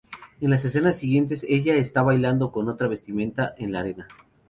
[0.39, 4.07] En las escenas siguientes, ella está bailando con otra vestimenta en la arena.